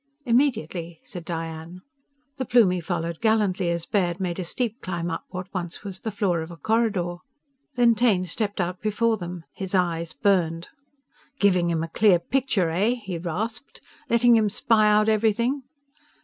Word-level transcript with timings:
"Immediately," 0.25 0.99
said 1.03 1.23
Diane. 1.23 1.81
The 2.37 2.45
Plumie 2.45 2.81
followed 2.81 3.21
gallantly 3.21 3.69
as 3.69 3.85
Baird 3.85 4.19
made 4.19 4.39
a 4.39 4.43
steep 4.43 4.81
climb 4.81 5.11
up 5.11 5.25
what 5.29 5.53
once 5.53 5.83
was 5.83 5.99
the 5.99 6.09
floor 6.09 6.41
of 6.41 6.49
a 6.49 6.57
corridor. 6.57 7.17
Then 7.75 7.93
Taine 7.93 8.25
stepped 8.25 8.59
out 8.59 8.81
before 8.81 9.17
them. 9.17 9.43
His 9.53 9.75
eyes 9.75 10.13
burned. 10.13 10.69
"Giving 11.39 11.69
him 11.69 11.83
a 11.83 11.87
clear 11.87 12.17
picture, 12.17 12.71
eh?" 12.71 12.95
he 12.95 13.19
rasped. 13.19 13.79
"Letting 14.09 14.35
him 14.35 14.49
spy 14.49 14.89
out 14.89 15.07
everything?" 15.07 15.61